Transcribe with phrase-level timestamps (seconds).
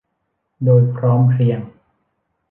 [0.65, 1.59] โดยพร้อมเพรียง